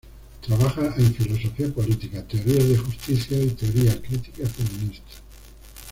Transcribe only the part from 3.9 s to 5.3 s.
crítica feminista.